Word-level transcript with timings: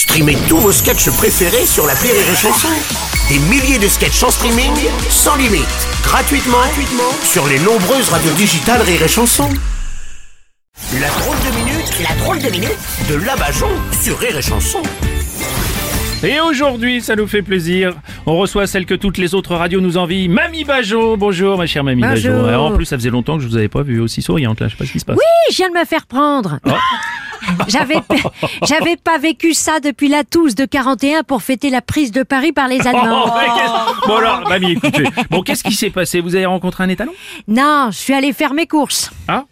Streamez 0.00 0.38
tous 0.48 0.56
vos 0.56 0.72
sketchs 0.72 1.10
préférés 1.10 1.66
sur 1.66 1.86
la 1.86 1.92
Rire 1.92 2.14
et 2.14 2.34
Chanson. 2.34 2.68
Des 3.28 3.38
milliers 3.50 3.78
de 3.78 3.86
sketchs 3.86 4.22
en 4.22 4.30
streaming, 4.30 4.72
sans 5.10 5.36
limite, 5.36 5.68
gratuitement, 6.02 6.56
gratuitement 6.56 7.12
sur 7.22 7.46
les 7.46 7.58
nombreuses 7.58 8.08
radios 8.08 8.32
digitales 8.32 8.80
Rire 8.80 9.02
et 9.02 9.08
Chanson. 9.08 9.46
La 10.98 11.08
drôle 11.10 11.36
de 11.36 11.54
minute, 11.54 11.92
la 12.02 12.16
drôle 12.16 12.38
de 12.38 12.48
minute 12.48 12.78
de 13.10 13.14
Labajon 13.26 13.68
sur 14.00 14.18
Rire 14.18 14.38
et 14.38 14.42
Chanson. 14.42 14.80
Et 16.22 16.40
aujourd'hui, 16.40 17.02
ça 17.02 17.14
nous 17.14 17.26
fait 17.26 17.42
plaisir. 17.42 17.92
On 18.24 18.38
reçoit 18.38 18.66
celle 18.66 18.86
que 18.86 18.94
toutes 18.94 19.18
les 19.18 19.34
autres 19.34 19.54
radios 19.54 19.82
nous 19.82 19.98
envient, 19.98 20.28
Mamie 20.28 20.64
Bajon. 20.64 21.18
Bonjour, 21.18 21.58
ma 21.58 21.66
chère 21.66 21.84
Mamie 21.84 22.00
Bonjour. 22.00 22.36
Bajon. 22.36 22.46
Alors, 22.46 22.64
en 22.64 22.72
plus, 22.74 22.86
ça 22.86 22.96
faisait 22.96 23.10
longtemps 23.10 23.36
que 23.36 23.42
je 23.42 23.48
vous 23.48 23.56
avais 23.58 23.68
pas 23.68 23.82
vu 23.82 24.00
aussi 24.00 24.22
souriante 24.22 24.60
là. 24.60 24.68
Je 24.68 24.72
sais 24.72 24.78
pas 24.78 24.86
ce 24.86 24.92
qui 24.92 25.00
se 25.00 25.04
passe. 25.04 25.18
Oui, 25.18 25.52
je 25.52 25.56
viens 25.56 25.68
de 25.68 25.78
me 25.78 25.84
faire 25.84 26.06
prendre. 26.06 26.58
Oh. 26.64 26.70
J'avais, 27.68 27.96
j'avais 28.66 28.96
pas 28.96 29.18
vécu 29.18 29.54
ça 29.54 29.80
depuis 29.80 30.08
la 30.08 30.24
tousse 30.24 30.54
de 30.54 30.64
41 30.64 31.22
pour 31.22 31.42
fêter 31.42 31.70
la 31.70 31.80
prise 31.80 32.12
de 32.12 32.22
Paris 32.22 32.52
par 32.52 32.68
les 32.68 32.78
Oh, 32.84 32.88
Allemands. 32.88 33.34
qu'est-ce- 33.34 34.08
bon 34.08 34.16
alors, 34.16 34.48
Mamie, 34.48 34.72
écoutez. 34.72 35.04
Bon, 35.30 35.42
qu'est-ce 35.42 35.62
qui 35.62 35.74
s'est 35.74 35.90
passé? 35.90 36.20
Vous 36.20 36.34
avez 36.34 36.46
rencontré 36.46 36.84
un 36.84 36.88
étalon? 36.88 37.12
Non, 37.48 37.88
je 37.90 37.96
suis 37.98 38.14
allée 38.14 38.32
faire 38.32 38.52
mes 38.54 38.66
courses. 38.66 39.10
Ah 39.28 39.44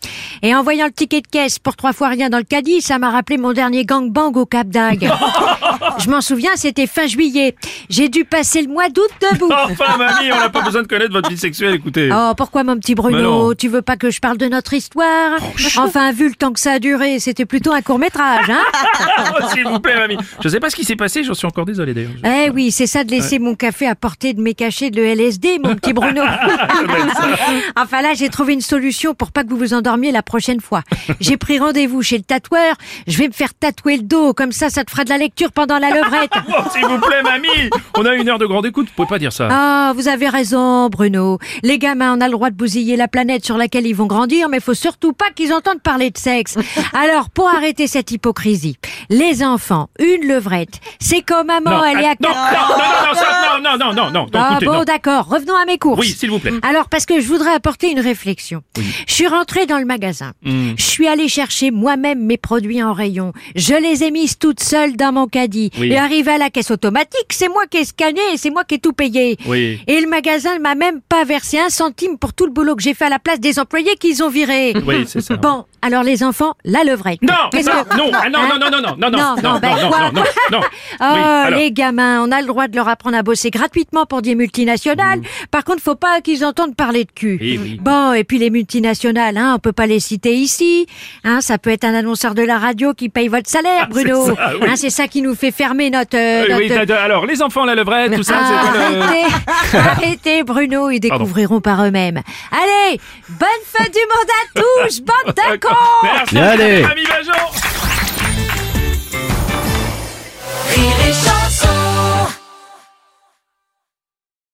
Et 0.42 0.54
en 0.54 0.62
voyant 0.62 0.86
le 0.86 0.92
ticket 0.92 1.20
de 1.20 1.26
caisse 1.26 1.58
pour 1.58 1.76
trois 1.76 1.92
fois 1.92 2.08
rien 2.08 2.28
dans 2.30 2.38
le 2.38 2.44
caddie, 2.44 2.80
ça 2.80 2.98
m'a 2.98 3.10
rappelé 3.10 3.38
mon 3.38 3.52
dernier 3.52 3.84
gangbang 3.84 4.32
au 4.36 4.46
Cap 4.46 4.68
d'Agde. 4.68 5.10
je 5.98 6.10
m'en 6.10 6.20
souviens, 6.20 6.50
c'était 6.56 6.86
fin 6.86 7.06
juillet. 7.06 7.54
J'ai 7.88 8.08
dû 8.08 8.24
passer 8.24 8.62
le 8.62 8.68
mois 8.68 8.88
d'août 8.88 9.10
debout. 9.32 9.50
Enfin, 9.52 9.96
Mamie, 9.96 10.32
on 10.32 10.36
n'a 10.38 10.48
pas 10.48 10.62
besoin 10.62 10.82
de 10.82 10.86
connaître 10.88 11.12
votre 11.12 11.28
vie 11.30 11.38
sexuelle. 11.38 11.74
Écoutez. 11.74 12.10
Oh, 12.12 12.32
pourquoi 12.36 12.64
mon 12.64 12.76
petit. 12.76 12.94
Bruno? 12.94 13.54
Tu 13.54 13.68
veux 13.68 13.82
pas 13.82 13.96
que 13.96 14.10
je 14.10 14.20
parle 14.20 14.38
de 14.38 14.46
notre 14.46 14.72
histoire? 14.74 15.38
Enfin, 15.76 16.12
vu 16.12 16.28
le 16.28 16.34
temps 16.34 16.52
que 16.52 16.60
ça 16.60 16.72
a 16.72 16.78
duré, 16.78 17.18
c'était 17.20 17.44
plutôt 17.46 17.72
un 17.72 17.77
court 17.82 17.98
métrage, 17.98 18.50
hein 18.50 18.62
Oh, 19.40 19.46
S'il 19.52 19.64
vous 19.66 19.80
plaît, 19.80 19.96
Mamie. 19.96 20.16
Je 20.40 20.48
sais 20.48 20.60
pas 20.60 20.70
ce 20.70 20.76
qui 20.76 20.84
s'est 20.84 20.96
passé. 20.96 21.24
J'en 21.24 21.34
suis 21.34 21.46
encore 21.46 21.64
désolé 21.66 21.94
d'ailleurs. 21.94 22.12
Eh 22.24 22.50
oui, 22.50 22.70
c'est 22.70 22.86
ça 22.86 23.04
de 23.04 23.10
laisser 23.10 23.38
mon 23.38 23.54
café 23.54 23.86
à 23.86 23.94
portée 23.94 24.32
de 24.34 24.40
mes 24.40 24.54
cachets 24.54 24.90
de 24.90 25.02
LSD, 25.02 25.58
mon 25.62 25.74
petit 25.74 25.92
Bruno. 25.92 26.22
enfin 27.76 28.02
là, 28.02 28.14
j'ai 28.14 28.28
trouvé 28.28 28.54
une 28.54 28.60
solution 28.60 29.14
pour 29.14 29.32
pas 29.32 29.44
que 29.44 29.50
vous 29.50 29.56
vous 29.56 29.74
endormiez 29.74 30.12
la 30.12 30.22
prochaine 30.22 30.60
fois. 30.60 30.82
J'ai 31.20 31.36
pris 31.36 31.58
rendez-vous 31.58 32.02
chez 32.02 32.16
le 32.18 32.24
tatoueur. 32.24 32.74
Je 33.06 33.18
vais 33.18 33.28
me 33.28 33.32
faire 33.32 33.54
tatouer 33.54 33.96
le 33.98 34.02
dos, 34.02 34.32
comme 34.34 34.52
ça, 34.52 34.70
ça 34.70 34.84
te 34.84 34.90
fera 34.90 35.04
de 35.04 35.10
la 35.10 35.18
lecture 35.18 35.52
pendant 35.52 35.78
la 35.78 35.90
levrette. 35.90 36.30
Oh, 36.48 36.62
S'il 36.72 36.86
vous 36.86 36.98
plaît, 36.98 37.22
Mamie. 37.22 37.70
On 37.96 38.04
a 38.04 38.14
une 38.14 38.28
heure 38.28 38.38
de 38.38 38.46
grande 38.46 38.66
écoute. 38.66 38.88
Vous 38.88 38.94
pouvez 38.94 39.08
pas 39.08 39.18
dire 39.18 39.32
ça. 39.32 39.48
Ah, 39.50 39.92
vous 39.94 40.08
avez 40.08 40.28
raison, 40.28 40.88
Bruno. 40.88 41.38
Les 41.62 41.78
gamins, 41.78 42.16
on 42.16 42.20
a 42.20 42.26
le 42.26 42.32
droit 42.32 42.50
de 42.50 42.56
bousiller 42.56 42.96
la 42.96 43.08
planète 43.08 43.44
sur 43.44 43.56
laquelle 43.56 43.86
ils 43.86 43.94
vont 43.94 44.06
grandir, 44.06 44.48
mais 44.48 44.60
faut 44.60 44.74
surtout 44.74 45.12
pas 45.12 45.30
qu'ils 45.34 45.52
entendent 45.52 45.82
parler 45.82 46.10
de 46.10 46.18
sexe. 46.18 46.56
Alors, 46.92 47.30
pour 47.30 47.48
arrêter 47.48 47.67
cette 47.86 48.10
hypocrisie, 48.10 48.76
les 49.10 49.44
enfants, 49.44 49.88
une 49.98 50.26
levrette, 50.26 50.80
c'est 51.00 51.22
comme 51.22 51.48
maman, 51.48 51.84
elle 51.84 52.00
est 52.00 52.06
à 52.06 52.12
ah, 52.12 52.14
non, 52.20 52.28
quatre... 52.28 52.68
non, 52.68 52.76
non, 52.78 53.20
non, 53.20 53.37
non, 53.60 53.76
non, 53.78 53.78
non, 53.78 53.92
non, 53.94 53.94
non, 53.94 54.10
non, 54.10 54.20
non, 54.22 54.28
Ah 54.34 54.48
écoutez, 54.52 54.66
bon, 54.66 54.72
non. 54.74 54.84
d'accord. 54.84 55.28
Revenons 55.28 55.54
à 55.56 55.64
mes 55.64 55.78
courses. 55.78 55.98
Oui, 56.00 56.08
s'il 56.08 56.30
vous 56.30 56.38
plaît. 56.38 56.52
Alors, 56.62 56.88
parce 56.88 57.06
que 57.06 57.20
je 57.20 57.26
voudrais 57.26 57.52
apporter 57.54 57.90
une 57.90 58.00
réflexion. 58.00 58.62
Je 59.06 59.12
suis 59.14 59.26
rentrée 59.26 59.66
dans 59.66 59.78
le 59.78 59.84
magasin. 59.84 60.32
Hmm. 60.44 60.72
Je 60.76 60.82
suis 60.82 61.06
allée 61.08 61.28
chercher 61.28 61.70
moi-même 61.70 62.20
mes 62.24 62.36
produits 62.36 62.82
en 62.82 62.92
rayon. 62.92 63.32
Je 63.54 63.74
les 63.74 64.02
ai 64.04 64.10
mises 64.10 64.38
toutes 64.38 64.60
seules 64.60 64.96
dans 64.96 65.12
mon 65.12 65.26
caddie. 65.26 65.70
Oui. 65.78 65.92
Et 65.92 65.98
arrivé 65.98 66.32
à 66.32 66.38
la 66.38 66.50
caisse 66.50 66.70
automatique, 66.70 67.26
c'est 67.30 67.48
moi 67.48 67.66
qui 67.70 67.78
ai 67.78 67.84
scanné 67.84 68.20
et 68.32 68.36
c'est 68.36 68.50
moi 68.50 68.64
qui 68.64 68.76
ai 68.76 68.78
tout 68.78 68.92
payé. 68.92 69.36
Oui. 69.46 69.80
Et 69.86 70.00
le 70.00 70.08
magasin 70.08 70.54
ne 70.56 70.60
m'a 70.60 70.74
même 70.74 71.00
pas 71.08 71.24
versé 71.24 71.58
un 71.58 71.68
centime 71.70 72.18
pour 72.18 72.32
tout 72.32 72.46
le 72.46 72.52
boulot 72.52 72.76
que 72.76 72.82
j'ai 72.82 72.94
fait 72.94 73.06
à 73.06 73.10
la 73.10 73.18
place 73.18 73.40
des 73.40 73.58
employés 73.58 73.96
qu'ils 73.96 74.22
ont 74.22 74.28
virés. 74.30 74.74
Oui, 74.86 75.04
c'est 75.06 75.20
ça. 75.20 75.36
Bon, 75.36 75.64
alors 75.82 76.02
les 76.02 76.22
enfants, 76.22 76.54
la 76.64 76.84
levrette. 76.84 77.22
Non, 77.22 77.34
Qu'est-ce 77.52 77.68
non, 77.70 77.84
que- 77.84 77.96
non, 77.96 78.10
ah, 78.14 78.28
non, 78.30 78.38
Hein 78.40 78.48
non, 78.50 78.58
non, 78.58 78.70
non, 78.70 78.80
non, 78.80 78.96
non, 78.96 79.10
Non, 79.10 79.10
non, 79.10 79.36
non, 79.52 79.58
ben 79.58 79.70
non, 79.76 79.88
quoi 79.88 79.98
non, 80.00 80.12
non, 80.12 80.22
non. 80.52 80.60
Oh, 80.62 81.04
Oui, 81.14 81.20
alors. 81.20 81.58
les 81.58 81.72
gamins, 81.72 82.22
on 82.24 82.30
a 82.32 82.40
le 82.40 82.46
droit 82.46 82.68
de 82.68 82.76
leur 82.76 82.88
apprendre 82.88 83.16
à 83.16 83.22
gratuitement 83.50 84.06
pour 84.06 84.22
des 84.22 84.34
multinationales. 84.34 85.20
Par 85.50 85.64
contre, 85.64 85.80
faut 85.82 85.94
pas 85.94 86.20
qu'ils 86.20 86.44
entendent 86.44 86.76
parler 86.76 87.04
de 87.04 87.10
cul. 87.12 87.38
Oui, 87.40 87.58
oui. 87.62 87.78
Bon, 87.80 88.12
et 88.12 88.24
puis 88.24 88.38
les 88.38 88.50
multinationales, 88.50 89.36
hein, 89.36 89.54
on 89.56 89.58
peut 89.58 89.72
pas 89.72 89.86
les 89.86 90.00
citer 90.00 90.34
ici. 90.34 90.86
Hein, 91.24 91.40
ça 91.40 91.58
peut 91.58 91.70
être 91.70 91.84
un 91.84 91.94
annonceur 91.94 92.34
de 92.34 92.42
la 92.42 92.58
radio 92.58 92.94
qui 92.94 93.08
paye 93.08 93.28
votre 93.28 93.48
salaire, 93.48 93.82
Ah, 93.82 93.88
c'est 93.92 94.04
Bruno. 94.04 94.26
ça, 94.26 94.50
oui. 94.60 94.66
Hein, 94.68 94.74
c'est 94.76 94.90
ça 94.90 95.08
qui 95.08 95.22
nous 95.22 95.34
fait 95.34 95.50
fermer 95.50 95.90
notre... 95.90 96.16
euh, 96.16 96.46
notre- 96.48 96.84
t'as- 96.84 97.02
alors, 97.02 97.26
les 97.26 97.42
enfants, 97.42 97.64
la 97.64 97.74
levrette, 97.74 98.14
tout 98.14 98.22
ça, 98.22 98.34
Ah, 98.40 98.62
c'est 98.72 98.78
quoi 98.78 98.90
le... 98.90 99.00
arrêtez, 99.00 99.76
arrêtez, 99.78 100.42
Bruno, 100.44 100.90
ils 100.90 101.00
découvriront 101.00 101.60
par 101.60 101.84
eux-mêmes. 101.84 102.22
Allez, 102.52 103.00
bonne 103.28 103.48
fin 103.64 103.84
du 103.84 103.90
monde 103.90 104.30
à 104.30 104.60
tous, 104.86 105.00
bande 105.00 105.34
de 105.34 105.56
cons 105.58 105.74
Merci, 106.02 106.38
Allez. 106.38 106.84